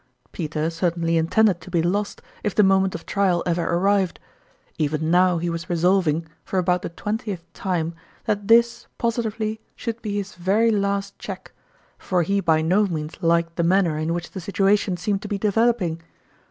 Peter 0.31 0.71
certainly 0.71 1.15
intended 1.15 1.61
to 1.61 1.69
be 1.69 1.83
lost 1.83 2.23
if 2.43 2.55
the 2.55 2.63
moment 2.63 2.95
of 2.95 3.05
trial 3.05 3.43
ever 3.45 3.61
arrived. 3.63 4.19
Even 4.79 5.11
now 5.11 5.37
he 5.37 5.47
was 5.47 5.69
resolving, 5.69 6.25
for 6.43 6.57
about 6.57 6.81
the 6.81 6.89
twentieth 6.89 7.45
time 7.53 7.93
that 8.25 8.47
this 8.47 8.87
positively 8.97 9.61
should 9.75 10.01
be 10.01 10.15
his 10.15 10.33
very 10.33 10.71
last 10.71 11.19
cheque; 11.19 11.51
for 11.99 12.23
he 12.23 12.39
by 12.39 12.63
no 12.63 12.87
means 12.87 13.15
liked 13.21 13.57
the 13.57 13.63
man 13.63 13.83
ner 13.83 13.95
in 13.95 14.11
which 14.15 14.31
the 14.31 14.41
situation 14.41 14.97
seemed 14.97 15.21
to 15.21 15.27
be 15.27 15.37
de 15.37 15.51
veloping. 15.51 15.99